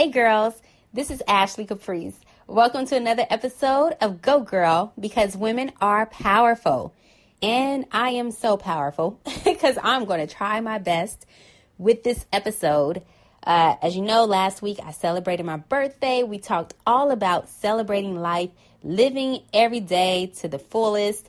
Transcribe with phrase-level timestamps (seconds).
[0.00, 0.54] Hey girls,
[0.94, 2.18] this is Ashley Caprice.
[2.46, 6.94] Welcome to another episode of Go Girl because women are powerful.
[7.42, 11.26] And I am so powerful because I'm going to try my best
[11.76, 13.02] with this episode.
[13.44, 16.22] Uh, as you know, last week I celebrated my birthday.
[16.22, 18.48] We talked all about celebrating life,
[18.82, 21.28] living every day to the fullest,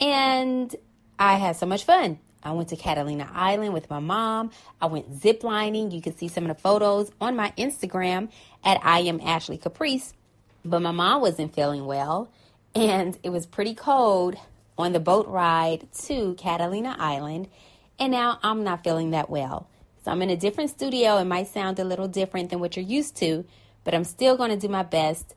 [0.00, 0.74] and
[1.18, 2.20] I had so much fun.
[2.42, 4.50] I went to Catalina Island with my mom.
[4.80, 5.92] I went ziplining.
[5.92, 8.30] You can see some of the photos on my Instagram
[8.64, 10.14] at I am Ashley Caprice.
[10.64, 12.30] But my mom wasn't feeling well,
[12.74, 14.36] and it was pretty cold
[14.76, 17.48] on the boat ride to Catalina Island,
[17.98, 19.68] and now I'm not feeling that well.
[20.04, 21.18] So I'm in a different studio.
[21.18, 23.44] It might sound a little different than what you're used to,
[23.84, 25.34] but I'm still going to do my best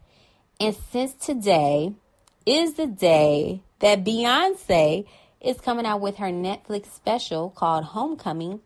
[0.61, 1.95] And since today
[2.45, 5.07] is the day that Beyonce
[5.41, 8.61] is coming out with her Netflix special called Homecoming,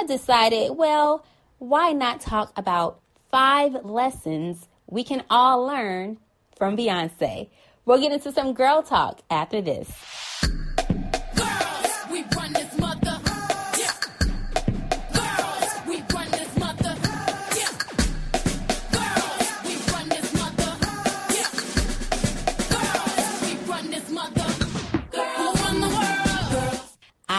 [0.00, 1.22] I decided, well,
[1.58, 6.16] why not talk about five lessons we can all learn
[6.56, 7.50] from Beyonce?
[7.84, 9.92] We'll get into some girl talk after this.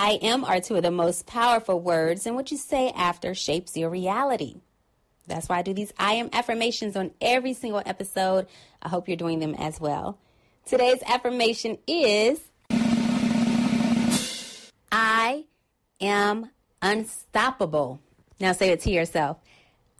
[0.05, 3.75] I am are two of the most powerful words, and what you say after shapes
[3.75, 4.57] your reality.
[5.25, 8.45] That's why I do these I am affirmations on every single episode.
[8.83, 10.19] I hope you're doing them as well.
[10.63, 12.39] Today's affirmation is
[14.91, 15.45] I
[15.99, 16.51] am
[16.83, 17.99] unstoppable.
[18.39, 19.37] Now say it to yourself.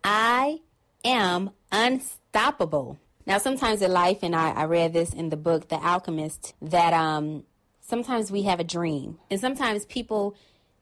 [0.03, 0.59] I
[1.03, 2.99] am unstoppable.
[3.25, 6.93] Now, sometimes in life, and I, I read this in the book The Alchemist, that
[6.93, 7.43] um,
[7.87, 10.35] sometimes we have a dream, and sometimes people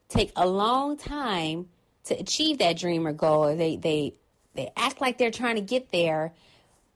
[0.10, 1.68] take a long time
[2.06, 3.56] to achieve that dream or goal.
[3.56, 4.16] They they
[4.56, 6.34] they act like they're trying to get there,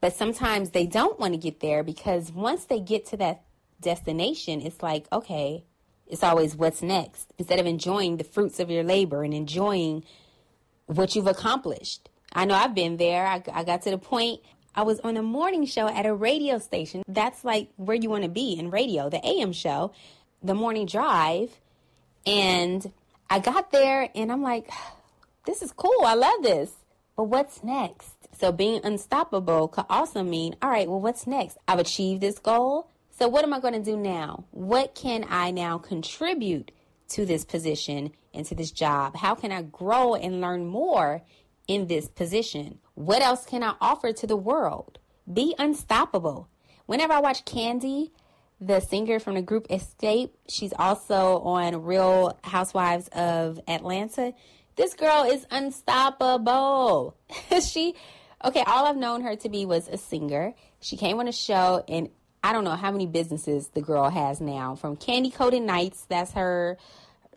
[0.00, 3.42] but sometimes they don't want to get there because once they get to that
[3.80, 5.64] destination, it's like okay,
[6.06, 10.04] it's always what's next instead of enjoying the fruits of your labor and enjoying
[10.86, 12.08] what you've accomplished.
[12.32, 13.26] I know I've been there.
[13.26, 14.40] I, I got to the point
[14.78, 17.02] I was on a morning show at a radio station.
[17.08, 19.90] That's like where you want to be in radio, the AM show,
[20.40, 21.50] the morning drive.
[22.24, 22.92] And
[23.28, 24.70] I got there and I'm like,
[25.46, 26.04] this is cool.
[26.04, 26.70] I love this.
[27.16, 28.14] But what's next?
[28.38, 31.58] So being unstoppable could also mean, all right, well, what's next?
[31.66, 32.88] I've achieved this goal.
[33.18, 34.44] So what am I going to do now?
[34.52, 36.70] What can I now contribute
[37.08, 39.16] to this position and to this job?
[39.16, 41.22] How can I grow and learn more
[41.66, 42.78] in this position?
[42.98, 44.98] What else can I offer to the world?
[45.32, 46.48] Be unstoppable.
[46.86, 48.10] Whenever I watch Kandi,
[48.60, 54.34] the singer from the group Xscape, she's also on Real Housewives of Atlanta.
[54.74, 57.14] This girl is unstoppable.
[57.64, 57.94] she,
[58.44, 60.54] okay, all I've known her to be was a singer.
[60.80, 62.08] She came on a show, and
[62.42, 64.74] I don't know how many businesses the girl has now.
[64.74, 66.76] From Kandi Koated Nights, that's her,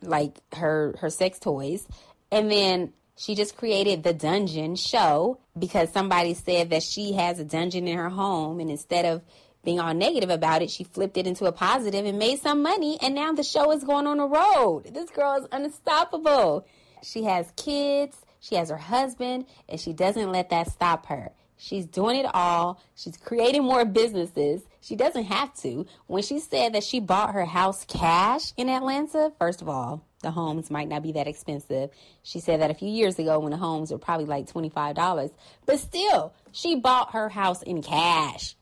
[0.00, 1.86] like her her sex toys,
[2.32, 7.44] and then she just created the dungeon show because somebody said that she has a
[7.44, 8.60] dungeon in her home.
[8.60, 9.22] And instead of
[9.64, 12.98] being all negative about it, she flipped it into a positive and made some money.
[13.00, 14.84] And now the show is going on the road.
[14.92, 16.66] This girl is unstoppable.
[17.02, 21.32] She has kids, she has her husband, and she doesn't let that stop her.
[21.56, 22.80] She's doing it all.
[22.96, 24.62] She's creating more businesses.
[24.80, 25.86] She doesn't have to.
[26.08, 30.30] When she said that she bought her house cash in Atlanta, first of all, the
[30.30, 31.90] homes might not be that expensive.
[32.22, 35.30] She said that a few years ago when the homes were probably like $25.
[35.66, 38.56] But still, she bought her house in cash.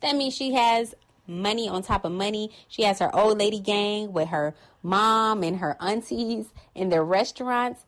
[0.00, 0.94] That means she has
[1.26, 2.50] money on top of money.
[2.68, 7.84] She has her old lady gang with her mom and her aunties in their restaurants.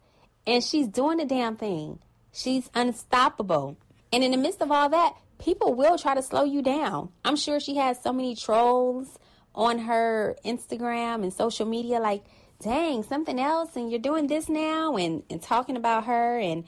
[0.47, 1.99] And she's doing the damn thing.
[2.33, 3.77] She's unstoppable.
[4.13, 7.11] And in the midst of all that, people will try to slow you down.
[7.25, 9.19] I'm sure she has so many trolls
[9.55, 12.25] on her Instagram and social media like,
[12.63, 16.65] dang, something else and you're doing this now and, and talking about her and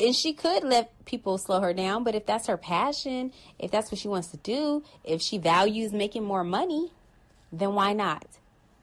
[0.00, 3.92] and she could let people slow her down, but if that's her passion, if that's
[3.92, 6.90] what she wants to do, if she values making more money,
[7.52, 8.26] then why not?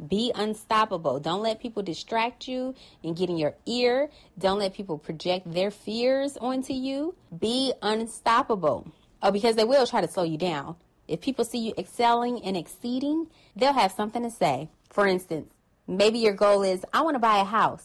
[0.07, 1.19] Be unstoppable.
[1.19, 2.73] Don't let people distract you
[3.03, 4.09] and get in your ear.
[4.37, 7.15] Don't let people project their fears onto you.
[7.37, 8.89] Be unstoppable.
[9.21, 10.77] Oh, because they will try to slow you down.
[11.09, 13.27] If people see you excelling and exceeding,
[13.57, 14.69] they'll have something to say.
[14.89, 15.49] For instance,
[15.89, 17.83] maybe your goal is I want to buy a house.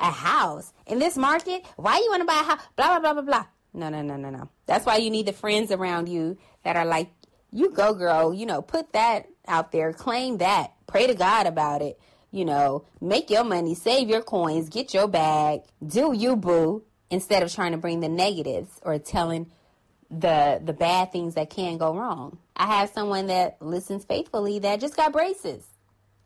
[0.00, 1.64] A house in this market?
[1.76, 2.60] Why you want to buy a house?
[2.76, 3.46] Blah blah blah blah blah.
[3.74, 4.48] No, no, no, no, no.
[4.66, 7.10] That's why you need the friends around you that are like,
[7.50, 8.32] you go, girl.
[8.32, 11.98] You know, put that out there, claim that, pray to God about it.
[12.30, 17.44] You know, make your money, save your coins, get your bag, do you, boo, instead
[17.44, 19.50] of trying to bring the negatives or telling
[20.10, 22.38] the the bad things that can go wrong.
[22.56, 25.64] I have someone that listens faithfully that just got braces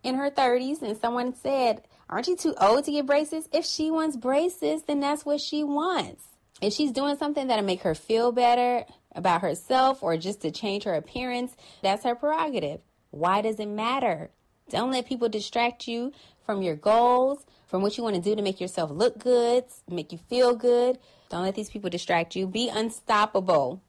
[0.09, 3.91] in her 30s and someone said, "Aren't you too old to get braces?" If she
[3.91, 6.25] wants braces, then that's what she wants.
[6.61, 8.85] If she's doing something that'll make her feel better
[9.15, 12.81] about herself or just to change her appearance, that's her prerogative.
[13.11, 14.31] Why does it matter?
[14.69, 16.13] Don't let people distract you
[16.45, 20.13] from your goals, from what you want to do to make yourself look good, make
[20.13, 20.99] you feel good.
[21.29, 22.47] Don't let these people distract you.
[22.47, 23.83] Be unstoppable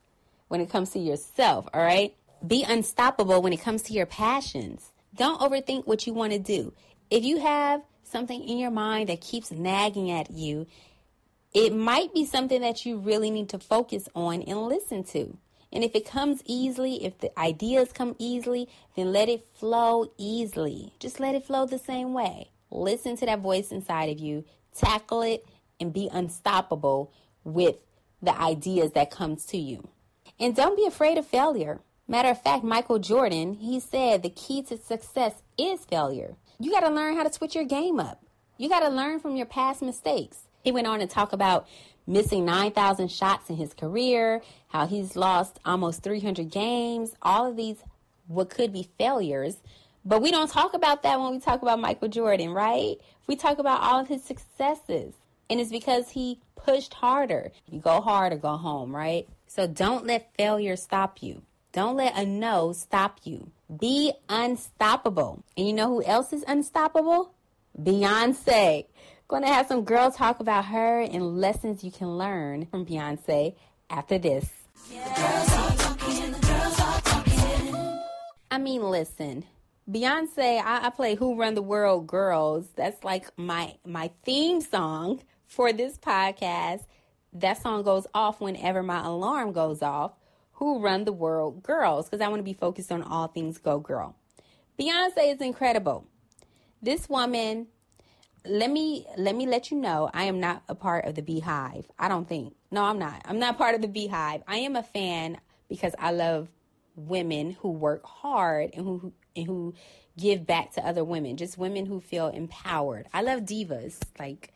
[0.47, 2.15] when it comes to yourself, all right?
[2.45, 4.89] Be unstoppable when it comes to your passions.
[5.15, 6.73] Don't overthink what you want to do.
[7.09, 10.67] If you have something in your mind that keeps nagging at you,
[11.53, 15.37] it might be something that you really need to focus on and listen to.
[15.71, 20.93] And if it comes easily, if the ideas come easily, then let it flow easily.
[20.99, 22.51] Just let it flow the same way.
[22.71, 24.45] Listen to that voice inside of you,
[24.75, 25.45] tackle it,
[25.79, 27.11] and be unstoppable
[27.43, 27.77] with
[28.21, 29.87] the ideas that comes to you.
[30.39, 31.79] And don't be afraid of failure.
[32.09, 36.33] Matter of fact, Michael Jordan, he said the key to success is failure.
[36.59, 38.25] You got to learn how to switch your game up.
[38.57, 40.47] You got to learn from your past mistakes.
[40.63, 41.67] He went on to talk about
[42.07, 47.83] missing 9,000 shots in his career, how he's lost almost 300 games, all of these
[48.25, 49.57] what could be failures.
[50.03, 52.95] But we don't talk about that when we talk about Michael Jordan, right?
[53.27, 55.13] We talk about all of his successes.
[55.47, 57.51] And it's because he pushed harder.
[57.67, 59.27] You go hard or go home, right?
[59.45, 61.43] So don't let failure stop you.
[61.79, 63.51] Don't let a no stop you.
[63.79, 65.45] Be unstoppable.
[65.55, 67.31] And you know who else is unstoppable?
[67.81, 68.85] Beyonce.
[69.29, 73.55] Going to have some girl talk about her and lessons you can learn from Beyonce
[73.89, 74.49] after this.
[78.51, 79.45] I mean, listen,
[79.89, 82.67] Beyonce, I, I play Who Run the World Girls.
[82.75, 86.83] That's like my my theme song for this podcast.
[87.31, 90.18] That song goes off whenever my alarm goes off.
[90.59, 93.79] Who Run the World Girls, because I want to be focused on all things Go
[93.79, 94.15] Girl.
[94.79, 96.05] Beyonce is incredible.
[96.81, 97.67] This woman
[98.45, 101.85] let me let me let you know I am not a part of the BeyHive.
[101.97, 102.55] I don't think.
[102.71, 103.21] No, I'm not.
[103.25, 104.43] I'm not part of the BeyHive.
[104.47, 106.47] I am a fan because I love
[106.95, 109.73] women who work hard and who and who
[110.17, 111.37] give back to other women.
[111.37, 113.07] Just women who feel empowered.
[113.13, 114.53] I love divas like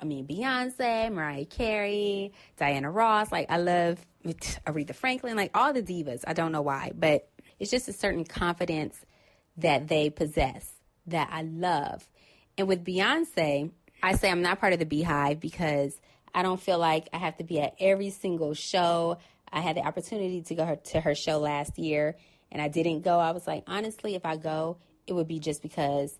[0.00, 3.30] I mean Beyonce, Mariah Carey, Diana Ross.
[3.30, 5.36] Like I love Aretha Franklin.
[5.36, 6.24] Like all the divas.
[6.26, 8.98] I don't know why, but it's just a certain confidence
[9.58, 10.72] that they possess
[11.06, 12.08] that I love
[12.60, 13.70] and with Beyonce,
[14.02, 15.98] I say I'm not part of the BeyHive because
[16.34, 19.16] I don't feel like I have to be at every single show.
[19.50, 22.16] I had the opportunity to go to her show last year
[22.52, 23.18] and I didn't go.
[23.18, 24.76] I was like, honestly, if I go,
[25.06, 26.18] it would be just because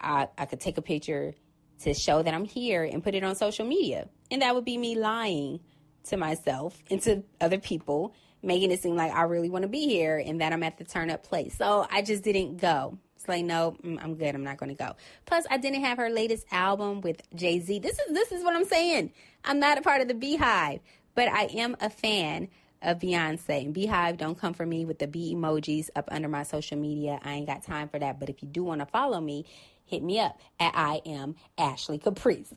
[0.00, 1.34] I, I could take a picture
[1.80, 4.08] to show that I'm here and put it on social media.
[4.30, 5.60] And that would be me lying
[6.04, 9.86] to myself and to other people, making it seem like I really want to be
[9.86, 11.56] here and that I'm at the turn up place.
[11.56, 12.98] So I just didn't go.
[13.16, 14.34] It's like, no, mm, I'm good.
[14.34, 14.96] I'm not going to go.
[15.26, 17.78] Plus, I didn't have her latest album with Jay Z.
[17.78, 19.12] This is this is what I'm saying.
[19.44, 20.80] I'm not a part of the BeyHive,
[21.14, 22.48] but I am a fan
[22.82, 23.64] of Beyonce.
[23.64, 27.20] And BeyHive, don't come for me with the B emojis up under my social media.
[27.22, 28.18] I ain't got time for that.
[28.18, 29.46] But if you do want to follow me,
[29.92, 32.52] hit me up at I am Ashley Caprice.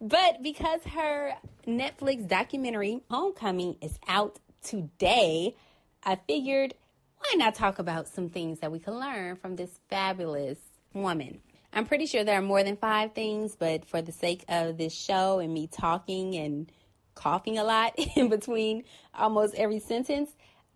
[0.00, 1.34] But because her
[1.66, 5.54] Netflix documentary Homecoming is out today,
[6.02, 6.72] I figured
[7.18, 10.58] why not talk about some things that we can learn from this fabulous
[10.94, 11.40] woman?
[11.74, 14.94] I'm pretty sure there are more than five things, but for the sake of this
[14.94, 16.72] show and me talking and
[17.14, 20.30] coughing a lot in between almost every sentence,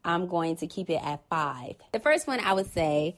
[0.04, 1.76] I'm going to keep it at five.
[1.92, 3.16] The first one I would say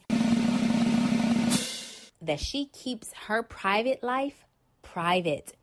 [2.27, 4.45] that she keeps her private life
[4.83, 5.55] private.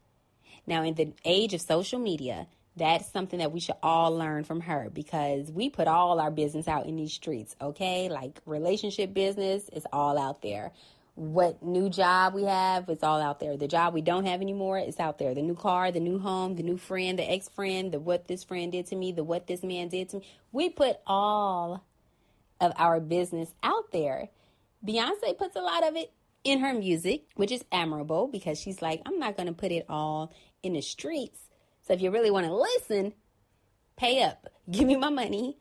[0.67, 4.61] Now, in the age of social media, That's something that we should all learn from
[4.61, 8.07] her because we put all our business out in these streets, okay?
[8.07, 10.71] Like relationship business is all out there.
[11.15, 13.57] What new job we have is all out there.
[13.57, 15.35] The job we don't have anymore is out there.
[15.35, 18.45] The new car, the new home, the new friend, the ex friend, the what this
[18.45, 20.27] friend did to me, the what this man did to me.
[20.53, 21.83] We put all
[22.61, 24.29] of our business out there.
[24.85, 26.11] Beyonce puts a lot of it
[26.43, 29.85] in her music, which is admirable because she's like, I'm not going to put it
[29.89, 30.33] all
[30.63, 31.39] in the streets.
[31.87, 33.13] So if you really want to listen,
[33.97, 34.47] pay up.
[34.71, 35.57] Give me my money.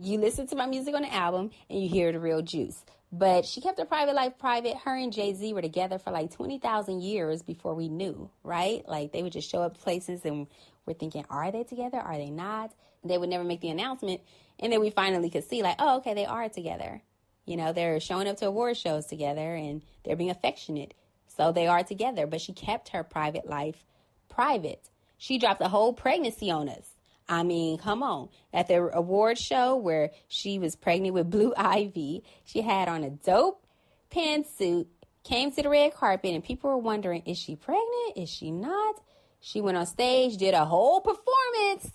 [0.00, 2.84] You listen to my music on the album and you hear the real juice.
[3.14, 4.76] But she kept her private life private.
[4.78, 8.82] Her and Jay Z were together for like 20,000 years before we knew, right?
[8.88, 10.46] Like they would just show up places and
[10.86, 11.98] we're thinking, are they together?
[11.98, 12.72] Are they not?
[13.04, 14.22] They would never make the announcement.
[14.58, 17.02] And then we finally could see, like, oh, okay, they are together.
[17.44, 20.94] You know, they're showing up to award shows together and they're being affectionate.
[21.26, 23.84] So they are together, but she kept her private life
[24.28, 24.90] private.
[25.18, 26.88] She dropped a whole pregnancy on us.
[27.28, 28.28] I mean, come on.
[28.52, 33.10] At the award show where she was pregnant with Blue Ivy, she had on a
[33.10, 33.64] dope
[34.10, 34.86] pantsuit,
[35.24, 38.16] came to the red carpet, and people were wondering, is she pregnant?
[38.16, 38.96] Is she not?
[39.40, 41.92] She went on stage, did a whole performance,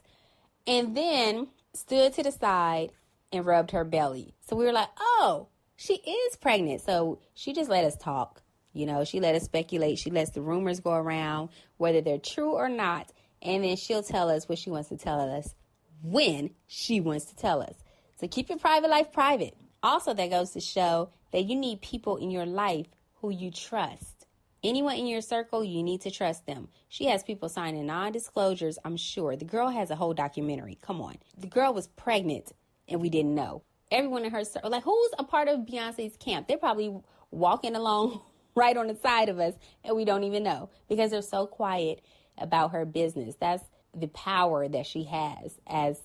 [0.66, 2.92] and then stood to the side
[3.32, 4.34] and rubbed her belly.
[4.48, 6.82] So we were like, oh, she is pregnant.
[6.82, 8.42] So she just let us talk.
[8.74, 9.98] You know, she let us speculate.
[9.98, 13.12] She lets the rumors go around, whether they're true or not.
[13.42, 15.56] And then she'll tell us what she wants to tell us
[16.02, 17.76] when she wants to tell us.
[18.20, 19.56] So keep your private life private.
[19.84, 24.26] Also, that goes to show that you need people in your life who you trust.
[24.64, 26.68] Anyone in your circle, you need to trust them.
[26.90, 29.36] She has people signing non disclosures, I'm sure.
[29.36, 30.78] The girl has a whole documentary.
[30.82, 31.16] Come on.
[31.38, 32.52] The girl was pregnant
[32.88, 33.64] and we didn't know.
[33.92, 36.48] Everyone in her circle, like who's a part of Beyonce's camp?
[36.48, 36.96] They're probably
[37.32, 38.22] walking along
[38.56, 39.54] right on the side of us
[39.84, 42.02] and we don't even know because they're so quiet
[42.38, 43.36] about her business.
[43.40, 43.64] That's
[43.96, 46.02] the power that she has as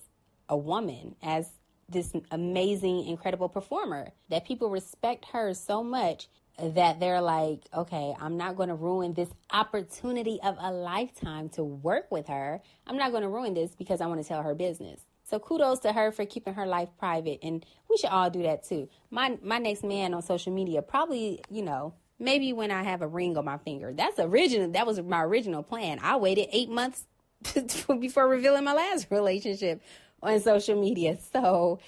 [0.48, 1.48] a woman, as
[1.88, 8.36] this amazing, incredible performer, that people respect her so much that they're like, okay, I'm
[8.36, 12.60] not going to ruin this opportunity of a lifetime to work with her.
[12.86, 15.00] I'm not going to ruin this because I want to tell her business.
[15.32, 18.64] So kudos to her for keeping her life private, and we should all do that
[18.64, 18.90] too.
[19.10, 23.08] My my next man on social media probably, you know, maybe when I have a
[23.08, 23.94] ring on my finger.
[23.94, 24.70] That's original.
[24.72, 26.00] That was my original plan.
[26.02, 27.06] I waited eight months
[28.00, 29.80] before revealing my last relationship
[30.22, 31.16] on social media.
[31.32, 31.78] So,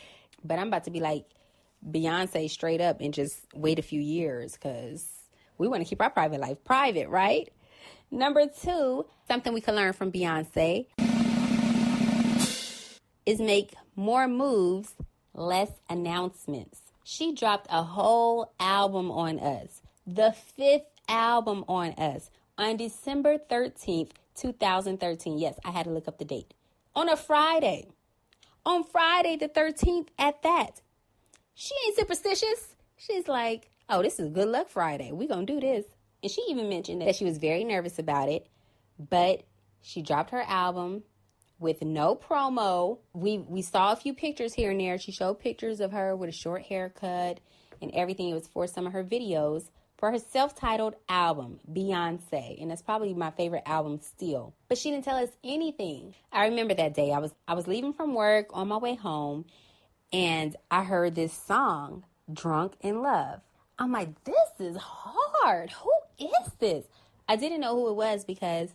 [0.42, 1.26] but I'm about to be like
[1.86, 5.06] Beyonce straight up and just wait a few years because
[5.58, 7.52] we want to keep our private life private, right?
[8.10, 10.86] Number two, something we can learn from Beyonce
[13.26, 14.94] is make more moves,
[15.32, 16.80] less announcements.
[17.04, 24.10] She dropped a whole album on us, the fifth album on us, on December 13th,
[24.36, 25.38] 2013.
[25.38, 26.54] Yes, I had to look up the date.
[26.94, 27.88] On a Friday.
[28.64, 30.80] On Friday the 13th at that.
[31.54, 32.74] She ain't superstitious.
[32.96, 35.12] She's like, oh, this is good luck Friday.
[35.12, 35.84] we to do this.
[36.22, 38.46] And she even mentioned that she was very nervous about it,
[38.98, 39.42] but
[39.82, 41.02] she dropped her album
[41.58, 42.98] with no promo.
[43.12, 44.98] We we saw a few pictures here and there.
[44.98, 47.40] She showed pictures of her with a short haircut
[47.80, 48.28] and everything.
[48.28, 53.14] It was for some of her videos for her self-titled album, Beyonce, and that's probably
[53.14, 54.52] my favorite album still.
[54.68, 56.14] But she didn't tell us anything.
[56.32, 57.12] I remember that day.
[57.12, 59.44] I was I was leaving from work on my way home
[60.12, 63.40] and I heard this song, Drunk in Love.
[63.78, 65.70] I'm like, this is hard.
[65.70, 66.84] Who is this?
[67.28, 68.68] I didn't know who it was because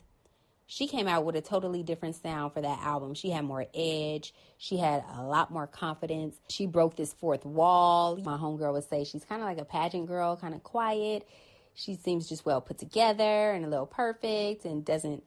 [0.72, 3.16] she came out with a totally different sound for that album.
[3.16, 4.36] She had more edge.
[4.60, 6.38] She had a lot more confidence.
[6.48, 8.18] She broke this fourth wall.
[8.18, 11.28] My homegirl would say she's kind of like a pageant girl, kind of quiet.
[11.74, 15.24] She seems just well put together and a little perfect and doesn't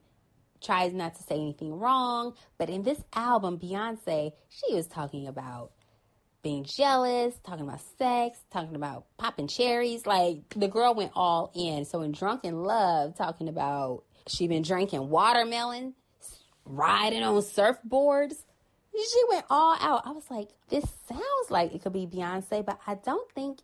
[0.62, 2.34] tries not to say anything wrong.
[2.56, 5.72] But in this album, Beyonce, she was talking about
[6.44, 10.06] being jealous, talking about sex, talking about popping cherries.
[10.06, 11.84] Like the girl went all in.
[11.84, 15.94] So in Drunk in Love, talking about she been drinking watermelon,
[16.64, 18.44] riding on surfboards.
[18.94, 20.06] She went all out.
[20.06, 23.60] I was like, this sounds like it could be Beyonce, but I don't think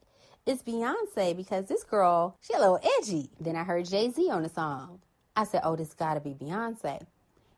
[0.47, 3.31] it's Beyonce because this girl, she a little edgy.
[3.39, 5.01] Then I heard Jay Z on the song.
[5.37, 7.05] I said, oh, this gotta be Beyonce.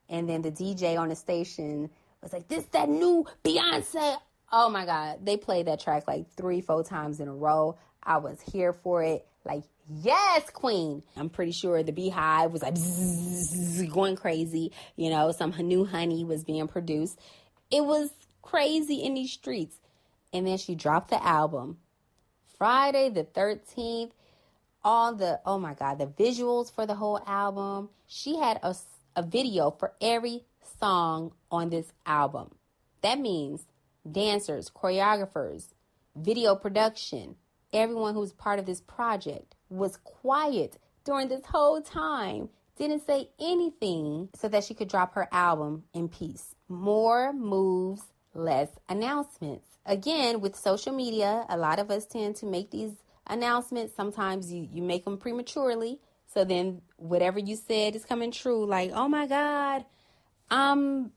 [0.09, 1.88] And then the DJ on the station
[2.23, 4.16] was like, this that new Beyonce.
[4.52, 5.25] Oh my God.
[5.25, 7.78] They played that track like three, four times in a row.
[8.02, 9.26] I was here for it.
[9.45, 11.02] Like, yes, queen.
[11.16, 14.73] I'm pretty sure the beehive was like bzzz, going crazy.
[14.97, 17.18] You know, some new honey was being produced.
[17.70, 18.11] It was
[18.42, 19.76] crazy in these streets.
[20.32, 21.78] And then she dropped the album
[22.56, 24.12] Friday the 13th.
[24.82, 27.90] All the, oh my God, the visuals for the whole album.
[28.06, 28.75] She had a,
[29.14, 30.44] a video for every
[30.78, 32.52] song on this album.
[33.02, 33.66] That means
[34.11, 35.75] dancers, choreographers,
[36.16, 37.37] video production,
[37.73, 44.29] everyone who's part of this project was quiet during this whole time, didn't say anything
[44.35, 46.55] so that she could drop her album in peace.
[46.69, 48.03] More moves,
[48.35, 49.67] less announcements.
[49.87, 52.93] Again, with social media, a lot of us tend to make these
[53.27, 53.95] announcements.
[53.95, 56.00] Sometimes you, you make them prematurely.
[56.27, 58.67] So then whatever you said is coming true.
[58.67, 59.85] Like, oh my God,
[60.50, 61.12] I'm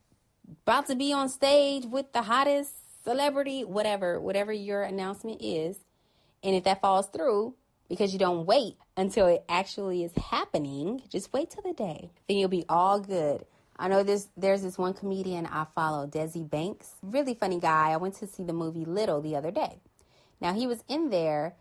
[0.63, 5.77] about to be on stage with the hottest celebrity, whatever, whatever your announcement is.
[6.41, 7.55] And if that falls through,
[7.93, 12.09] because you don't wait until it actually is happening, just wait till the day.
[12.27, 13.45] Then you'll be all good.
[13.77, 17.91] I know there's there's this one comedian I follow, Desi Banks, really funny guy.
[17.91, 19.77] I went to see the movie Little the other day.
[20.41, 21.53] Now he was in there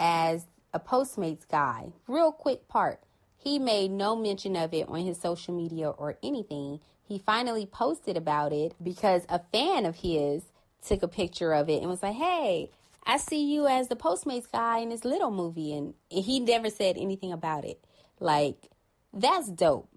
[0.00, 3.00] as a Postmates guy, real quick part.
[3.36, 6.80] He made no mention of it on his social media or anything.
[7.06, 10.46] He finally posted about it because a fan of his
[10.84, 12.72] took a picture of it and was like, "Hey,
[13.06, 15.72] I see you as the Postmates guy in this little movie.
[15.72, 17.84] And he never said anything about it.
[18.18, 18.70] Like,
[19.12, 19.88] that's dope.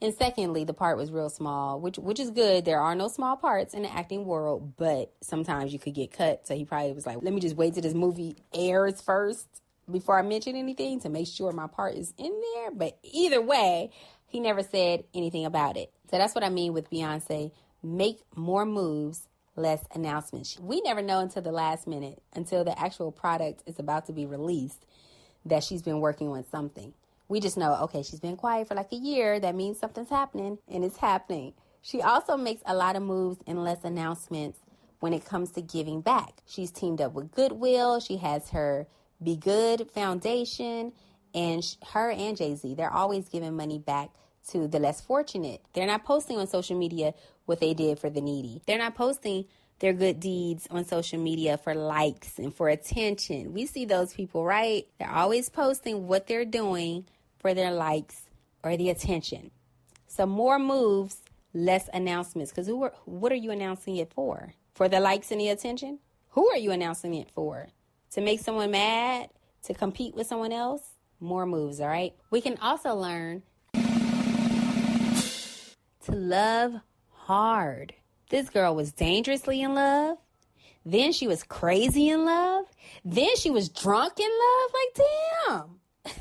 [0.00, 2.64] And secondly, the part was real small, which which is good.
[2.66, 6.46] There are no small parts in the acting world, but sometimes you could get cut.
[6.46, 9.48] So he probably was like, "Let me just wait till this movie airs first
[9.90, 13.90] before I mention anything to make sure my part is in there." But either way,
[14.26, 15.90] he never said anything about it.
[16.10, 17.52] So that's what I mean with Beyonce.
[17.82, 20.58] Make more moves less announcements.
[20.60, 24.26] We never know until the last minute, until the actual product is about to be
[24.26, 24.86] released,
[25.44, 26.92] that she's been working on something.
[27.28, 29.40] We just know, okay, she's been quiet for like a year.
[29.40, 31.54] That means something's happening, and it's happening.
[31.82, 34.58] She also makes a lot of moves and less announcements
[35.00, 36.42] when it comes to giving back.
[36.46, 38.00] She's teamed up with Goodwill.
[38.00, 38.86] She has her
[39.22, 40.92] BeyGOOD Foundation,
[41.34, 44.10] and her and Jay Z, they're always giving money back
[44.48, 45.62] to the less fortunate.
[45.72, 47.14] They're not posting on social media
[47.46, 48.62] what they did for the needy.
[48.66, 49.46] They're not posting
[49.78, 53.52] their good deeds on social media for likes and for attention.
[53.52, 54.86] We see those people, right?
[54.98, 57.06] They're always posting what they're doing
[57.38, 58.22] for their likes
[58.62, 59.50] or the attention.
[60.06, 61.18] So more moves,
[61.52, 62.50] less announcements.
[62.50, 64.54] Because who are, what are you announcing it for?
[64.74, 65.98] For the likes and the attention?
[66.30, 67.68] Who are you announcing it for?
[68.12, 69.30] To make someone mad?
[69.64, 70.82] To compete with someone else?
[71.20, 72.14] More moves, all right?
[72.30, 73.42] We can also learn
[76.04, 76.80] to love
[77.26, 77.92] hard.
[78.30, 80.18] This girl was dangerously in love.
[80.84, 82.66] Then she was crazy in love.
[83.04, 84.70] Then she was drunk in love.
[84.78, 85.68] Like,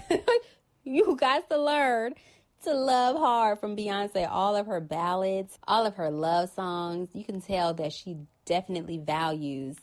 [0.10, 0.28] damn.
[0.84, 2.16] you got to learn
[2.64, 4.28] to love hard from Beyonce.
[4.30, 7.10] All of her ballads, all of her love songs.
[7.14, 9.76] You can tell that she definitely values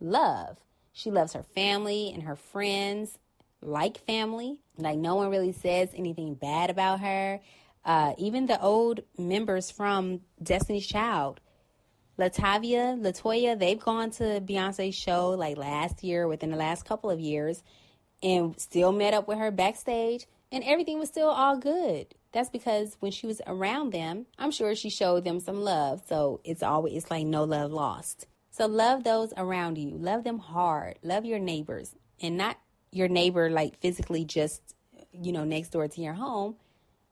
[0.00, 0.58] love.
[0.92, 3.18] She loves her family and her friends
[3.60, 4.58] like family.
[4.76, 7.40] Like, no one really says anything bad about her.
[7.84, 11.40] Uh, even the old members from Destiny's Child,
[12.18, 17.20] LaTavia, LeToya, they've gone to Beyonce's show like last year, within the last couple of
[17.20, 17.62] years,
[18.22, 22.14] and still met up with her backstage, and everything was still all good.
[22.32, 26.02] That's because when she was around them, I'm sure she showed them some love.
[26.08, 28.26] So it's always it's like no love lost.
[28.50, 29.90] So love those around you.
[29.90, 30.98] Love them hard.
[31.02, 32.58] Love your neighbors, and not
[32.90, 34.74] your neighbor like physically just
[35.12, 36.56] you know next door to your home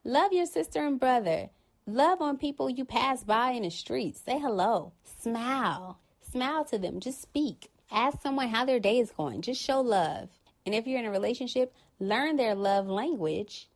[0.07, 1.49] Love your sister and brother.
[1.85, 4.15] Love on people you pass by in the street.
[4.15, 4.93] Say hello.
[5.19, 5.99] Smile.
[6.31, 7.01] Smile to them.
[7.01, 7.69] Just speak.
[7.91, 9.41] Ask someone how their day is going.
[9.41, 10.29] Just show love.
[10.65, 13.67] And if you're in a relationship, learn their love language.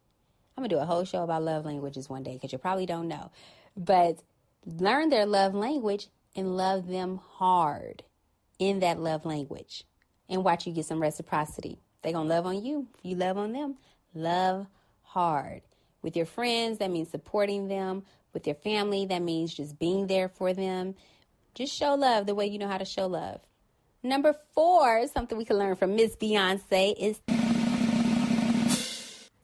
[0.56, 2.86] I'm going to do a whole show about love languages one day because you probably
[2.86, 3.30] don't know.
[3.76, 4.24] But
[4.65, 8.04] learn their love language and love them hard
[8.58, 9.84] in that love language.
[10.30, 11.82] And watch you get some reciprocity.
[12.02, 12.88] They're going to love on you.
[13.04, 13.76] You love on them,
[14.13, 14.67] love
[15.02, 15.63] hard.
[16.01, 18.03] With your friends, that means supporting them.
[18.33, 20.95] With your family, that means just being there for them.
[21.53, 23.41] Just show love the way you know how to show love.
[24.03, 27.19] Number four, something we can learn from Miss Beyonce is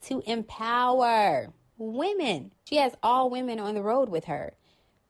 [0.03, 2.53] to empower women.
[2.63, 4.55] She has all women on the road with her,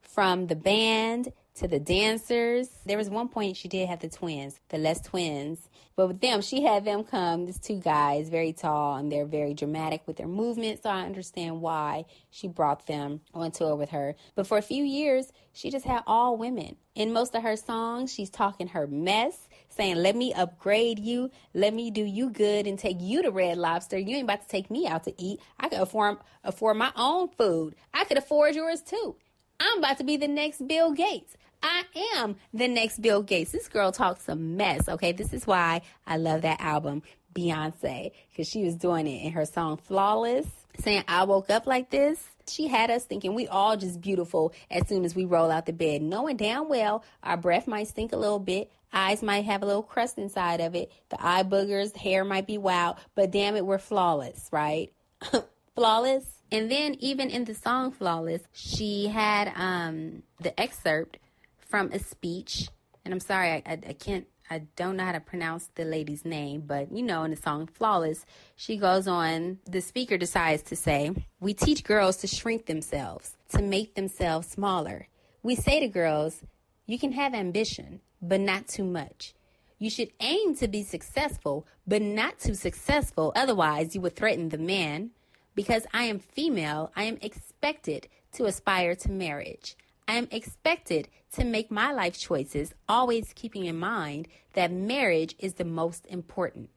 [0.01, 2.69] from the band to the dancers.
[2.85, 5.67] There was one point she did have the twins, the Les twins.
[5.95, 9.55] But with them, she had them come, these two guys, very tall, and they're very
[9.55, 10.83] dramatic with their movement.
[10.83, 14.15] So I understand why she brought them on tour with her.
[14.35, 16.75] But for a few years, she just had all women.
[16.93, 21.73] In most of her songs, she's talking her mess, saying, Let me upgrade you, let
[21.73, 23.97] me do you good and take you to Red Lobster.
[23.97, 25.39] You ain't about to take me out to eat.
[25.59, 27.75] I could afford, afford my own food.
[27.95, 29.15] I could afford yours too.
[29.59, 31.35] I'm about to be the next Bill Gates.
[31.61, 31.83] I
[32.15, 33.51] am the next Bill Gates.
[33.51, 35.11] This girl talks a mess, okay?
[35.11, 37.01] This is why I love that album.
[37.37, 40.47] Beyonce because she was doing it in her song Flawless,
[40.79, 42.23] saying, I woke up like this.
[42.47, 45.73] She had us thinking we all just beautiful as soon as we roll out the
[45.73, 49.65] bed, knowing damn well our breath might stink a little bit, eyes might have a
[49.65, 53.65] little crust inside of it, the eye boogers, hair might be wild, but damn it,
[53.65, 54.91] we're flawless, right?
[55.75, 56.25] flawless.
[56.49, 61.17] And then even in the song Flawless, she had um, the excerpt
[61.69, 62.69] from a speech,
[63.03, 66.23] and I'm sorry, I, I, I can't I don't know how to pronounce the lady's
[66.23, 68.25] name, but you know, in the song Flawless,
[68.55, 73.61] she goes on, the speaker decides to say, We teach girls to shrink themselves, to
[73.61, 75.07] make themselves smaller.
[75.43, 76.43] We say to girls,
[76.85, 79.33] You can have ambition, but not too much.
[79.79, 84.57] You should aim to be successful, but not too successful, otherwise, you would threaten the
[84.57, 85.11] man.
[85.55, 89.75] Because I am female, I am expected to aspire to marriage.
[90.07, 95.55] I am expected to make my life choices, always keeping in mind that marriage is
[95.55, 96.69] the most important.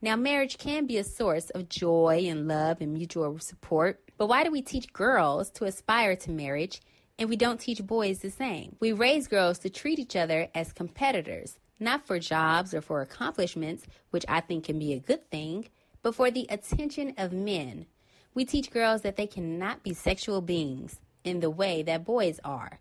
[0.00, 4.44] Now, marriage can be a source of joy and love and mutual support, but why
[4.44, 6.80] do we teach girls to aspire to marriage
[7.18, 8.76] and we don't teach boys the same?
[8.78, 13.84] We raise girls to treat each other as competitors, not for jobs or for accomplishments,
[14.10, 15.70] which I think can be a good thing,
[16.02, 17.86] but for the attention of men.
[18.32, 22.78] We teach girls that they cannot be sexual beings in the way that boys are.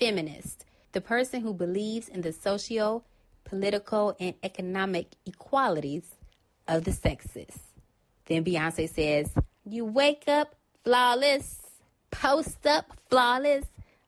[0.00, 3.04] Feminist, the person who believes in the socio,
[3.44, 6.04] political, and economic equalities
[6.66, 7.58] of the sexes.
[8.26, 9.30] Then Beyonce says,
[9.64, 11.60] You wake up flawless,
[12.10, 13.66] post up flawless.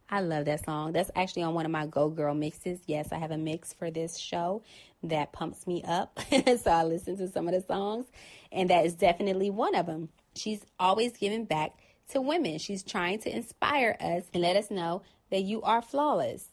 [0.08, 0.92] I love that song.
[0.92, 2.80] That's actually on one of my Go Girl mixes.
[2.86, 4.62] Yes, I have a mix for this show
[5.02, 6.18] that pumps me up.
[6.30, 8.06] so I listen to some of the songs,
[8.50, 10.08] and that is definitely one of them.
[10.36, 11.76] She's always giving back
[12.10, 12.58] to women.
[12.58, 16.46] She's trying to inspire us and let us know that you are flawless.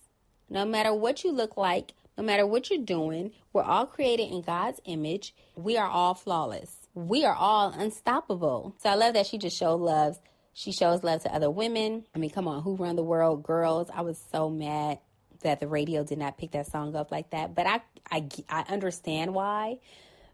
[0.50, 4.42] No matter what you look like, no matter what you're doing, we're all created in
[4.42, 5.34] God's image.
[5.56, 6.76] We are all flawless.
[6.94, 8.76] We are all unstoppable.
[8.82, 10.20] So I love that she just showed love.
[10.54, 12.06] She shows love to other women.
[12.14, 13.44] I mean, come on, who run the world?
[13.44, 13.90] Girls.
[13.94, 15.00] I was so mad
[15.42, 17.56] that the radio did not pick that song up like that.
[17.56, 19.80] But I, I, I understand why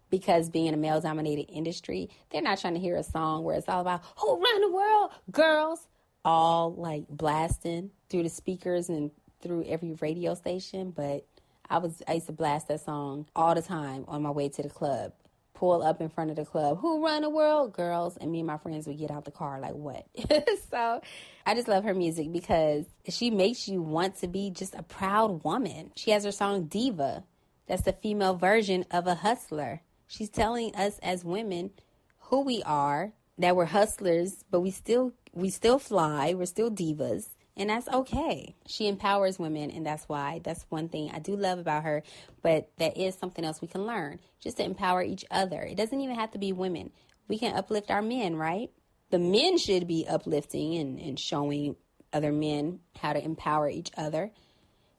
[0.10, 3.70] because being a male dominated industry, they're not trying to hear a song where it's
[3.70, 5.88] all about who run the world, girls,
[6.24, 10.92] all like blasting through the speakers and through every radio station.
[10.92, 11.26] But
[11.70, 14.64] I was I used to blast that song all the time on my way to
[14.64, 15.14] the club.
[15.54, 18.48] Pull up in front of the club, who run the world, girls, and me and
[18.48, 20.06] my friends would get out the car like what?
[20.70, 21.02] so
[21.48, 25.44] I just love her music because she makes you want to be just a proud
[25.44, 25.92] woman.
[25.96, 27.24] She has her song Diva.
[27.66, 29.82] That's the female version of a hustler.
[30.08, 31.72] She's telling us as women
[32.20, 37.30] who we are, that we're hustlers, but we still we still fly, we're still divas,
[37.56, 38.56] and that's okay.
[38.66, 42.04] She empowers women, and that's why that's one thing I do love about her,
[42.42, 45.62] but that is something else we can learn just to empower each other.
[45.62, 46.92] It doesn't even have to be women.
[47.28, 48.72] We can uplift our men, right?
[49.10, 51.76] The men should be uplifting and, and showing
[52.14, 54.32] other men how to empower each other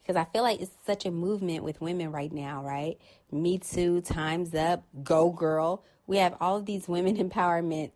[0.08, 2.96] because I feel like it's such a movement with women right now, right?
[3.30, 5.84] Me Too, Time's Up, Go Girl.
[6.06, 7.90] We have all of these women empowerment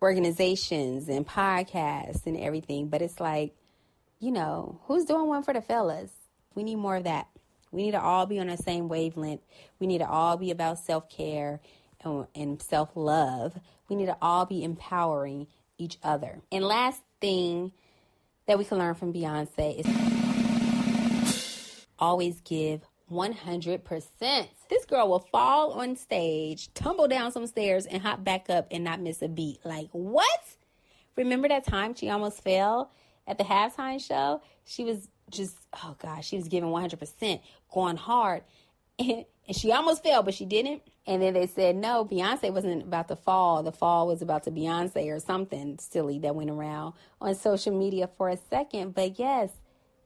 [0.00, 3.56] organizations and podcasts and everything, but it's like,
[4.20, 6.12] you know, who's doing one for the fellas?
[6.54, 7.26] We need more of that.
[7.72, 9.42] We need to all be on the same wavelength.
[9.80, 11.60] We need to all be about self care
[12.04, 13.58] and, and self love.
[13.88, 16.40] We need to all be empowering each other.
[16.52, 17.72] And last thing
[18.46, 20.27] that we can learn from Beyonce is
[21.98, 24.48] always give 100%.
[24.68, 28.84] This girl will fall on stage, tumble down some stairs, and hop back up and
[28.84, 29.58] not miss a beat.
[29.64, 30.56] Like, what?
[31.16, 32.90] Remember that time she almost fell
[33.26, 34.42] at the halftime show?
[34.64, 37.40] She was just, oh gosh, she was giving 100%,
[37.72, 38.42] going hard.
[38.98, 40.82] And, and she almost fell, but she didn't.
[41.06, 43.62] And then they said, no, Beyonce wasn't about to fall.
[43.62, 48.10] The fall was about to Beyonce or something silly that went around on social media
[48.18, 48.94] for a second.
[48.94, 49.50] But yes,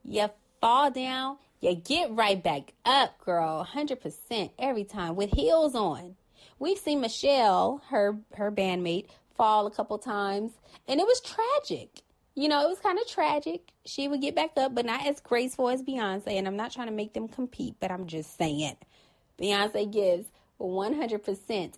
[0.05, 0.29] you
[0.61, 6.15] fall down you get right back up, girl, 100% every time with heels on.
[6.59, 10.51] We've seen Michelle, her her bandmate, fall a couple times,
[10.89, 12.01] and it was tragic.
[12.35, 13.71] You know, it was kind of tragic.
[13.85, 16.33] She would get back up, but not as graceful as Beyonce.
[16.33, 18.75] And I'm not trying to make them compete, but I'm just saying.
[19.39, 20.27] Beyonce gives
[20.59, 21.73] 100%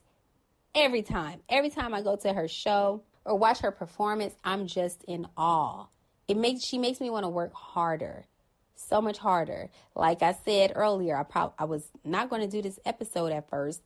[0.73, 1.41] every time.
[1.47, 5.87] Every time I go to her show or watch her performance, I'm just in awe.
[6.27, 8.25] It makes she makes me want to work harder
[8.75, 9.69] so much harder.
[9.95, 13.49] Like I said earlier, I probably I was not going to do this episode at
[13.49, 13.81] first,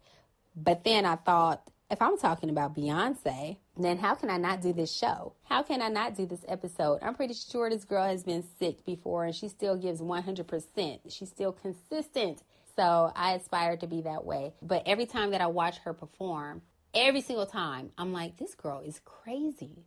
[0.56, 4.73] but then I thought if I'm talking about Beyonce, then how can I not do
[4.73, 5.34] this show?
[5.43, 6.99] How can I not do this episode?
[7.02, 10.99] I'm pretty sure this girl has been sick before and she still gives 100%.
[11.10, 12.43] She's still consistent.
[12.75, 14.54] So I aspire to be that way.
[14.62, 16.62] But every time that I watch her perform,
[16.93, 19.86] every single time, I'm like, this girl is crazy.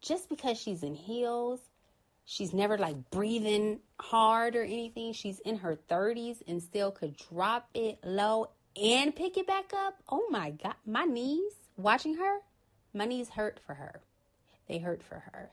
[0.00, 1.60] Just because she's in heels,
[2.24, 5.12] she's never like breathing hard or anything.
[5.12, 10.02] She's in her 30s and still could drop it low and pick it back up.
[10.08, 10.74] Oh my God.
[10.86, 12.38] My knees, watching her,
[12.92, 14.00] my knees hurt for her.
[14.68, 15.50] They hurt for her.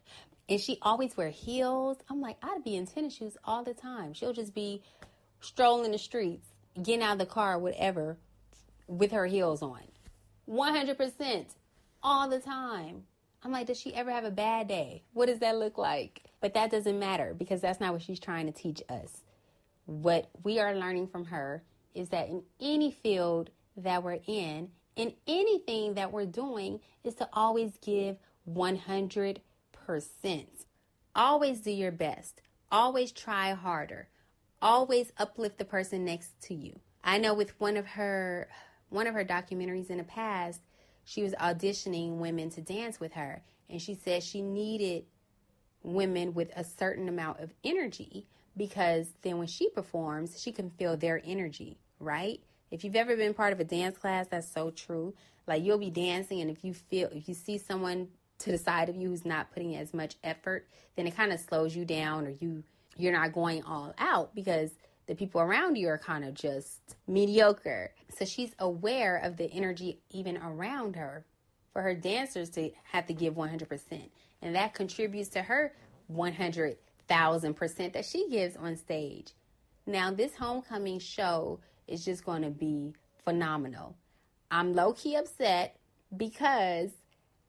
[0.50, 1.98] And she always wear heels.
[2.10, 4.14] I'm like, I'd be in tennis shoes all the time.
[4.14, 4.82] She'll just be
[5.40, 6.48] strolling the streets,
[6.82, 8.18] getting out of the car, whatever,
[8.88, 9.82] with her heels on.
[10.50, 11.46] 100%
[12.04, 13.04] all the time.
[13.44, 15.04] I'm like, does she ever have a bad day?
[15.14, 16.24] What does that look like?
[16.42, 19.24] But that doesn't matter because that's not what she's trying to teach us.
[19.86, 21.64] What we are learning from her
[21.96, 27.28] is that in any field that we're in, in anything that we're doing, is to
[27.34, 28.18] always give
[28.50, 29.42] 100%.
[31.16, 32.42] Always do your best.
[32.72, 34.08] Always try harder.
[34.62, 36.80] Always uplift the person next to you.
[37.04, 38.48] I know with one of her
[38.90, 40.62] one of her documentaries in the past,
[41.04, 45.06] she was auditioning women to dance with her and she said she needed
[45.84, 50.98] women with a certain amount of energy because then when she performs, she can feel
[50.98, 52.42] their energy, right?
[52.70, 55.14] If you've ever been part of a dance class, that's so true.
[55.48, 58.10] Like you'll be dancing and if you feel if you see someone
[58.40, 61.40] to the side of you who's not putting as much effort, then it kind of
[61.40, 62.64] slows you down or you
[62.98, 64.72] you're not going all out because
[65.12, 67.92] the people around you are kind of just mediocre.
[68.18, 71.26] So she's aware of the energy even around her
[71.74, 74.10] for her dancers to have to give 100%.
[74.42, 75.74] And that contributes to her
[76.14, 79.34] 100,000% that she gives on stage.
[79.86, 82.94] Now, this homecoming show is just going to be
[83.26, 83.98] phenomenal.
[84.50, 85.76] I'm low key upset
[86.16, 86.92] because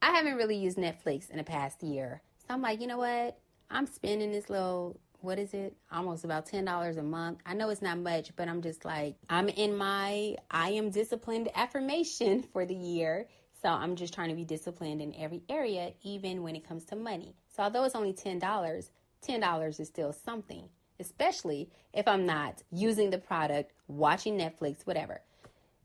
[0.03, 2.22] I haven't really used Netflix in the past year.
[2.40, 3.38] So I'm like, you know what?
[3.70, 5.76] I'm spending this little what is it?
[5.90, 7.38] Almost about $10 a month.
[7.46, 11.48] I know it's not much, but I'm just like, I'm in my I am disciplined
[11.54, 13.26] affirmation for the year.
[13.62, 16.96] So I'm just trying to be disciplined in every area, even when it comes to
[16.96, 17.35] money.
[17.56, 23.18] So although it's only $10, $10 is still something, especially if I'm not using the
[23.18, 25.20] product, watching Netflix, whatever.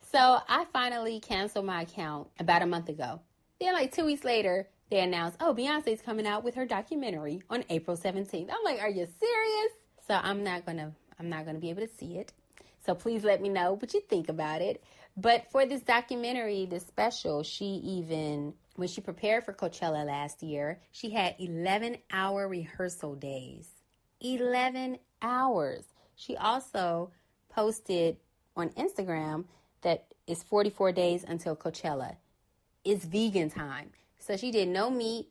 [0.01, 3.19] So I finally canceled my account about a month ago.
[3.59, 7.63] Then, like two weeks later, they announced, oh, Beyonce's coming out with her documentary on
[7.69, 8.49] April 17th.
[8.49, 9.71] I'm like, are you serious?
[10.07, 12.31] So I'm not gonna I'm not gonna be able to see it.
[12.85, 14.81] So please let me know what you think about it.
[15.17, 20.79] But for this documentary, this special, she even when she prepared for Coachella last year,
[20.91, 23.67] she had 11 hour rehearsal days.
[24.21, 25.83] 11 hours.
[26.15, 27.11] She also
[27.49, 28.17] posted
[28.55, 29.45] on Instagram
[29.81, 32.15] that it's 44 days until Coachella.
[32.85, 33.91] It's vegan time.
[34.27, 35.29] So she did no meat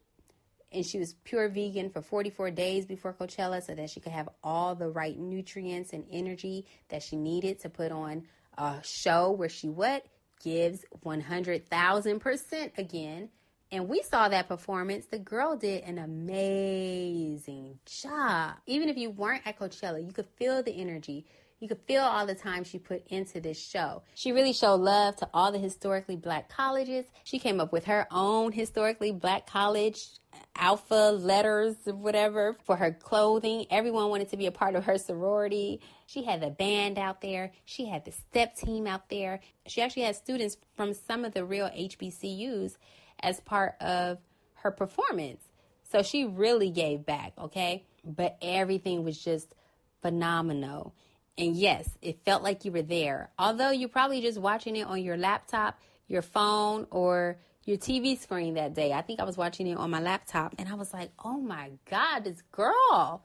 [0.73, 4.31] and she was pure vegan for 44 days before Coachella so that she could have
[4.43, 8.23] all the right nutrients and energy that she needed to put on
[8.57, 10.07] a show where she what
[10.43, 13.29] gives 100,000% again.
[13.71, 15.07] And we saw that performance.
[15.07, 18.55] The girl did an amazing job.
[18.65, 21.27] Even if you weren't at Coachella, you could feel the energy.
[21.59, 24.03] You could feel all the time she put into this show.
[24.15, 27.07] She really showed love to all the historically black colleges.
[27.25, 30.07] She came up with her own historically black college
[30.55, 33.67] alpha letters, whatever, for her clothing.
[33.71, 35.81] Everyone wanted to be a part of her sorority.
[36.07, 37.53] She had the band out there.
[37.65, 39.41] She had the step team out there.
[39.67, 42.77] She actually had students from some of the real HBCUs
[43.21, 44.19] as part of
[44.57, 45.43] her performance.
[45.91, 47.87] So she really gave back, okay?
[48.05, 49.55] But everything was just
[50.03, 50.95] phenomenal.
[51.39, 53.31] And yes, it felt like you were there.
[53.39, 58.55] Although you're probably just watching it on your laptop, your phone, or your TV screen
[58.55, 58.93] that day.
[58.93, 61.73] I think I was watching it on my laptop and I was like, oh my
[61.91, 63.23] God, this girl.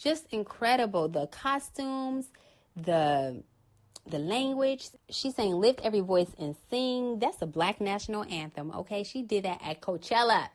[0.00, 1.08] Just incredible.
[1.08, 2.26] The costumes,
[2.76, 3.42] the
[4.06, 4.88] the language.
[5.10, 7.18] She's saying lift every voice and sing.
[7.18, 8.70] That's a black national anthem.
[8.70, 9.02] Okay.
[9.02, 10.48] She did that at Coachella.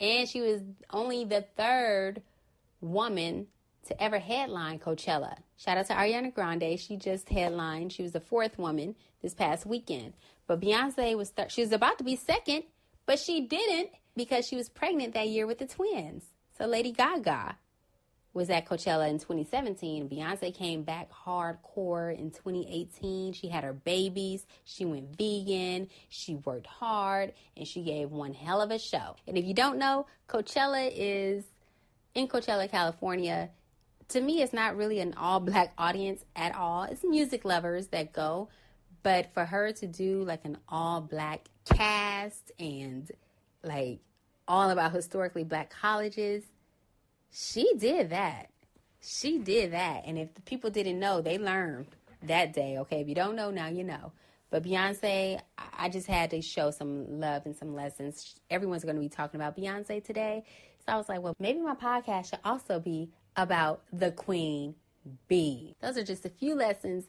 [0.00, 2.22] And she was only the third
[2.80, 3.46] woman
[3.88, 5.36] to ever headline Coachella.
[5.56, 6.78] Shout out to Ariana Grande.
[6.78, 7.92] She just headlined.
[7.92, 10.12] She was the fourth woman this past weekend.
[10.46, 11.50] But Beyonce was third.
[11.50, 12.64] She was about to be second,
[13.06, 16.24] but she didn't because she was pregnant that year with the twins.
[16.56, 17.56] So Lady Gaga
[18.34, 20.08] was at Coachella in 2017.
[20.08, 23.32] Beyonce came back hardcore in 2018.
[23.32, 24.46] She had her babies.
[24.64, 25.88] She went vegan.
[26.08, 29.16] She worked hard and she gave one hell of a show.
[29.26, 31.44] And if you don't know, Coachella is
[32.14, 33.50] in Coachella, California
[34.08, 36.84] to me, it's not really an all black audience at all.
[36.84, 38.48] It's music lovers that go.
[39.02, 43.10] But for her to do like an all black cast and
[43.62, 44.00] like
[44.46, 46.42] all about historically black colleges,
[47.30, 48.50] she did that.
[49.00, 50.02] She did that.
[50.06, 51.86] And if the people didn't know, they learned
[52.22, 52.78] that day.
[52.78, 54.12] Okay, if you don't know now, you know.
[54.50, 55.40] But Beyonce,
[55.76, 58.34] I just had to show some love and some lessons.
[58.50, 60.44] Everyone's going to be talking about Beyonce today.
[60.86, 64.74] So I was like, well, maybe my podcast should also be about the Queen
[65.28, 65.76] Bee.
[65.80, 67.04] Those are just a few lessons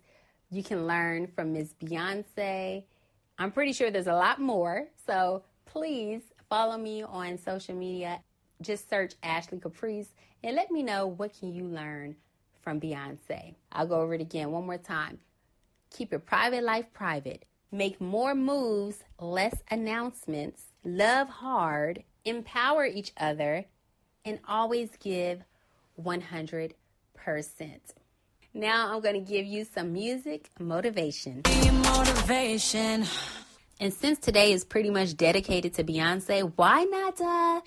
[0.51, 2.83] you can learn from Miss Beyonce.
[3.39, 4.87] I'm pretty sure there's a lot more.
[5.05, 8.21] So please follow me on social media.
[8.61, 10.13] Just search Ashley Caprice
[10.43, 12.15] and let me know what can you learn
[12.61, 13.55] from Beyonce.
[13.71, 15.17] I'll go over it again one more time.
[15.89, 17.45] Keep your private life private.
[17.71, 20.63] Make more moves, less announcements.
[20.83, 22.03] Love hard.
[22.23, 23.65] Empower each other.
[24.25, 25.43] And always give
[26.03, 26.73] 100%.
[28.53, 31.43] Now I'm going to give you some music motivation.
[31.71, 33.05] Motivation.
[33.79, 37.61] And since today is pretty much dedicated to Beyonce, why not uh,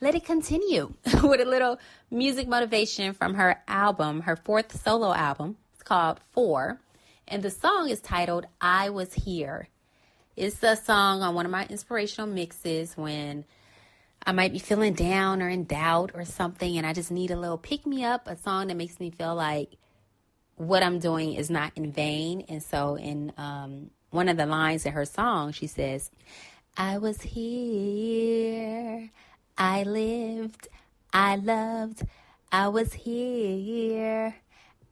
[0.00, 1.78] let it continue with a little
[2.10, 5.56] music motivation from her album, her fourth solo album.
[5.74, 6.80] It's called Four.
[7.28, 9.68] And the song is titled I Was Here.
[10.36, 13.46] It's a song on one of my inspirational mixes when
[14.26, 17.36] I might be feeling down or in doubt or something, and I just need a
[17.36, 19.76] little pick me up, a song that makes me feel like
[20.56, 22.44] what I'm doing is not in vain.
[22.48, 26.10] And so, in um, one of the lines in her song, she says,
[26.76, 29.10] I was here,
[29.56, 30.66] I lived,
[31.12, 32.02] I loved,
[32.50, 34.34] I was here,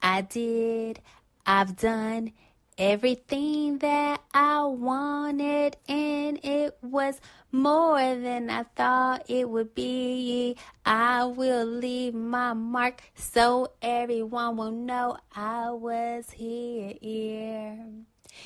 [0.01, 1.01] I did,
[1.45, 2.31] I've done
[2.77, 7.19] everything that I wanted, and it was
[7.55, 10.57] more than I thought it would be.
[10.85, 17.77] I will leave my mark so everyone will know I was here.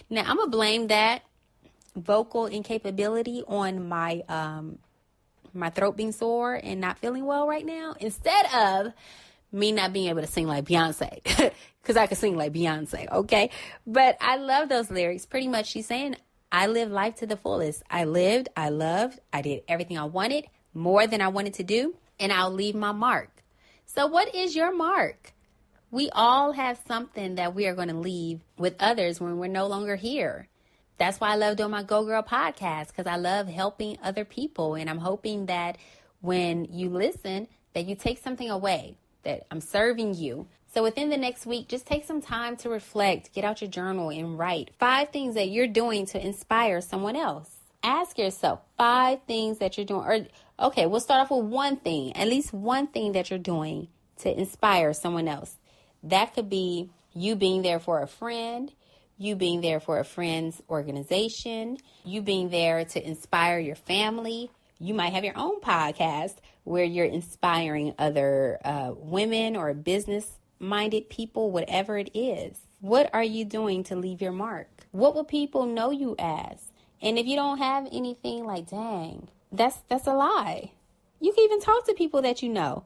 [0.10, 1.24] Now, I'm to blame that
[1.96, 4.78] vocal incapability on my um
[5.54, 8.94] my throat being sore and not feeling well right now instead of
[9.52, 11.24] me not being able to sing like Beyonce
[11.82, 13.50] because I could sing like Beyonce, okay?
[13.88, 15.26] But I love those lyrics.
[15.26, 16.16] Pretty much, she's saying,
[16.52, 17.84] I live life to the fullest.
[17.90, 21.96] I lived, I loved, I did everything I wanted, more than I wanted to do,
[22.20, 23.44] and I'll leave my mark.
[23.86, 25.34] So, what is your mark?
[25.92, 29.68] We all have something that we are going to leave with others when we're no
[29.68, 30.48] longer here.
[30.98, 34.76] That's why I love doing my Go Girl podcast because I love helping other people.
[34.76, 35.78] And I'm hoping that
[36.22, 40.48] when you listen, that you take something away, that I'm serving you.
[40.72, 44.10] So within the next week, just take some time to reflect, get out your journal
[44.10, 47.50] and write five things that you're doing to inspire someone else.
[47.82, 52.16] Ask yourself five things that you're doing, or okay, we'll start off with one thing,
[52.16, 53.88] at least one thing that you're doing
[54.20, 55.56] to inspire someone else.
[56.04, 58.72] That could be you being there for a friend,
[59.18, 64.94] you being there for a friend's organization, you being there to inspire your family, you
[64.94, 71.52] might have your own podcast where you're inspiring other uh, women or business minded people,
[71.52, 72.60] whatever it is.
[72.82, 74.68] What are you doing to leave your mark?
[74.92, 76.72] What will people know you as?
[77.02, 80.72] And if you don't have anything like, dang, that's that's a lie.
[81.20, 82.86] You can even talk to people that you know.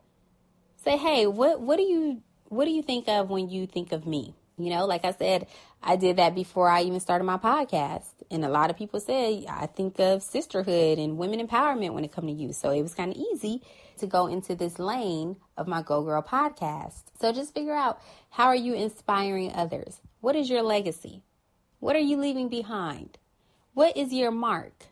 [0.83, 4.05] Say, hey, what what do you what do you think of when you think of
[4.05, 4.35] me?
[4.57, 5.47] You know, like I said,
[5.81, 8.05] I did that before I even started my podcast.
[8.29, 12.11] And a lot of people said, I think of sisterhood and women empowerment when it
[12.11, 12.53] comes to you.
[12.53, 13.61] So it was kind of easy
[13.97, 17.03] to go into this lane of my Go Girl podcast.
[17.19, 19.99] So just figure out how are you inspiring others?
[20.21, 21.23] What is your legacy?
[21.79, 23.17] What are you leaving behind?
[23.73, 24.85] What is your mark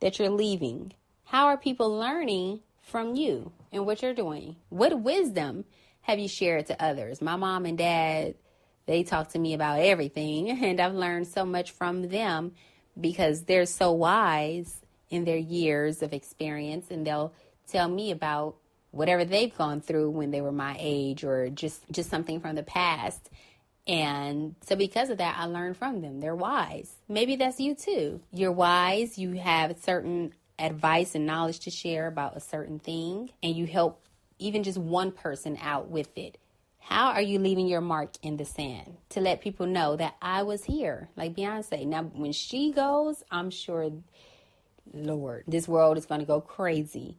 [0.00, 0.92] that you're leaving?
[1.24, 4.56] How are people learning from you and what you're doing?
[4.68, 5.64] What wisdom
[6.02, 7.20] have you shared to others?
[7.22, 8.34] My mom and dad
[8.88, 12.52] they talk to me about everything, and I've learned so much from them
[12.98, 17.32] because they're so wise in their years of experience, and they'll
[17.68, 18.56] tell me about
[18.90, 22.62] whatever they've gone through when they were my age or just just something from the
[22.62, 23.30] past.
[23.86, 26.20] And so because of that, I learned from them.
[26.20, 26.92] They're wise.
[27.08, 28.20] Maybe that's you too.
[28.32, 33.54] You're wise, you have certain advice and knowledge to share about a certain thing, and
[33.54, 34.02] you help
[34.38, 36.36] even just one person out with it.
[36.80, 40.42] How are you leaving your mark in the sand to let people know that I
[40.42, 41.86] was here, like Beyonce?
[41.86, 43.90] Now, when she goes, I'm sure,
[44.92, 47.16] Lord, this world is going to go crazy.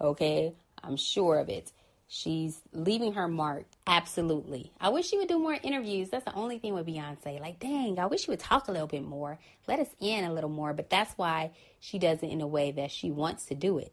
[0.00, 1.72] Okay, I'm sure of it.
[2.08, 3.64] She's leaving her mark.
[3.86, 4.70] Absolutely.
[4.80, 6.10] I wish she would do more interviews.
[6.10, 7.40] That's the only thing with Beyonce.
[7.40, 10.32] Like, dang, I wish she would talk a little bit more, let us in a
[10.32, 10.72] little more.
[10.72, 13.92] But that's why she does it in a way that she wants to do it.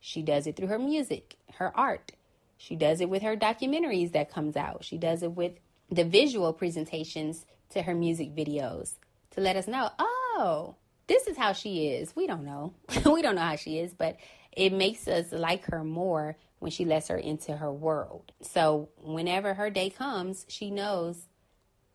[0.00, 2.12] She does it through her music, her art.
[2.58, 4.84] She does it with her documentaries that comes out.
[4.84, 5.52] She does it with
[5.90, 8.94] the visual presentations to her music videos
[9.30, 10.74] to let us know, oh,
[11.06, 12.14] this is how she is.
[12.14, 12.74] We don't know.
[13.06, 14.16] we don't know how she is, but
[14.56, 18.32] it makes us like her more when she lets her into her world.
[18.42, 21.26] So whenever her day comes, she knows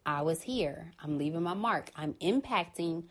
[0.06, 0.92] I was here.
[1.00, 1.92] I'm leaving my mark.
[1.96, 3.06] I'm impacting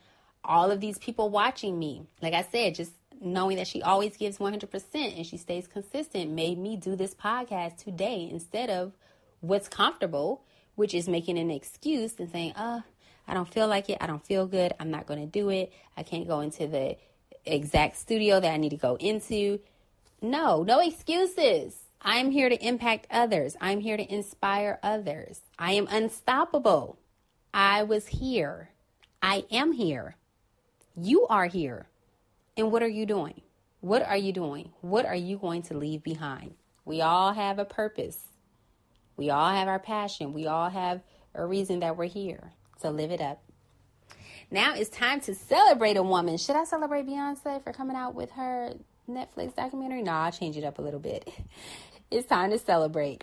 [0.44, 2.06] all of these people watching me.
[2.22, 6.58] Like I said, just knowing that she always gives 100% and she stays consistent made
[6.58, 8.92] me do this podcast today instead of
[9.40, 10.44] what's comfortable,
[10.76, 12.82] which is making an excuse and saying, oh,
[13.26, 13.98] I don't feel like it.
[14.00, 14.72] I don't feel good.
[14.80, 15.72] I'm not going to do it.
[15.96, 16.96] I can't go into the
[17.54, 19.60] exact studio that I need to go into.
[20.20, 21.76] No, no excuses.
[22.00, 23.56] I'm here to impact others.
[23.60, 25.40] I'm here to inspire others.
[25.58, 26.98] I am unstoppable.
[27.52, 28.70] I was here.
[29.20, 30.16] I am here.
[30.96, 31.86] You are here.
[32.56, 33.42] And what are you doing?
[33.80, 34.70] What are you doing?
[34.80, 36.54] What are you going to leave behind?
[36.84, 38.20] We all have a purpose.
[39.16, 40.32] We all have our passion.
[40.32, 41.02] We all have
[41.34, 42.52] a reason that we're here.
[42.80, 43.42] So live it up.
[44.50, 46.38] Now it's time to celebrate a woman.
[46.38, 48.72] Should I celebrate Beyonce for coming out with her
[49.08, 50.02] Netflix documentary?
[50.02, 51.28] No, I'll change it up a little bit.
[52.10, 53.20] It's time to celebrate.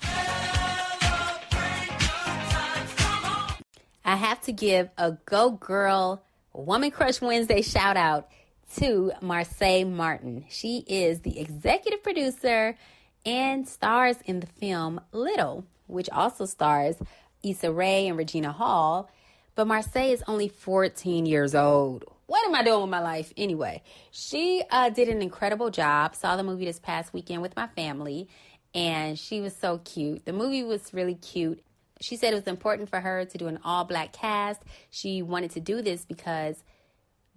[4.05, 6.21] I have to give a Go Girl
[6.53, 8.30] Woman Crush Wednesday shout out
[8.76, 10.45] to Marsai Martin.
[10.49, 12.78] She is the executive producer
[13.26, 16.97] and stars in the film Little, which also stars
[17.41, 19.09] Issa Rae and Regina Hall.
[19.56, 22.03] But Marsai is only 14 years old.
[22.28, 23.84] What am I doing with my life anyway?
[24.12, 26.16] She uh, did an incredible job.
[26.16, 28.28] Saw the movie this past weekend with my family,
[28.74, 30.26] and she was so cute.
[30.26, 31.64] The movie was really cute.
[32.01, 34.62] She said it was important for her to do an all black cast.
[34.89, 36.62] She wanted to do this because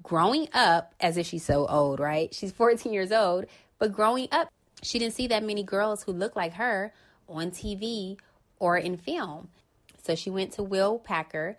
[0.03, 2.35] growing up, as if she's so old, right?
[2.35, 3.45] She's 14 years old,
[3.79, 4.49] but growing up,
[4.83, 6.93] she didn't see that many girls who look like her
[7.29, 8.19] on TV
[8.59, 9.49] or in film.
[10.03, 11.59] So she went to Will Packer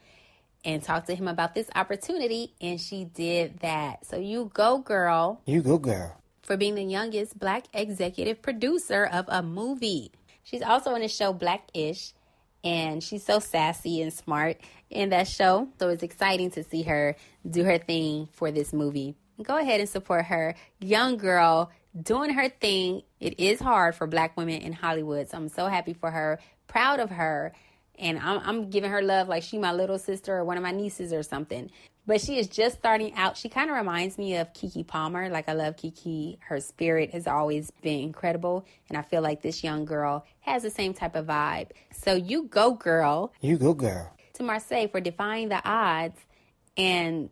[0.66, 4.06] and talk to him about this opportunity, and she did that.
[4.06, 5.42] So you go, girl.
[5.46, 6.16] You go, girl.
[6.42, 10.12] For being the youngest black executive producer of a movie.
[10.44, 12.14] She's also in the show Black Ish,
[12.64, 14.58] and she's so sassy and smart
[14.90, 15.70] in that show.
[15.80, 17.16] So it's exciting to see her
[17.50, 19.16] do her thing for this movie.
[19.42, 20.56] Go ahead and support her.
[20.80, 23.04] Young girl doing her thing.
[23.20, 25.30] It is hard for black women in Hollywood.
[25.30, 27.54] So I'm so happy for her, proud of her
[28.00, 30.72] and I'm, I'm giving her love like she my little sister or one of my
[30.72, 31.70] nieces or something.
[32.08, 33.38] But she is just starting out.
[33.38, 35.30] She kind of reminds me of Keke Palmer.
[35.30, 36.40] Like I love Keke.
[36.40, 40.72] Her spirit has always been incredible, and I feel like this young girl has the
[40.72, 41.68] same type of vibe.
[41.92, 43.32] So you go, girl.
[43.42, 44.12] You go, girl.
[44.34, 46.20] To Marsai for defying the odds
[46.78, 47.30] and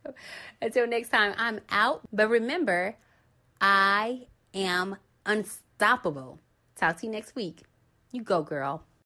[0.62, 2.02] Until next time, I'm out.
[2.12, 2.96] But remember,
[3.60, 6.40] I am unstoppable.
[6.74, 7.62] Talk to you next week.
[8.12, 8.86] You go, girl.